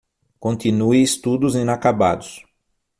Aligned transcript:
Continue 0.39 1.03
estudos 1.03 1.53
inacabados 1.53 2.43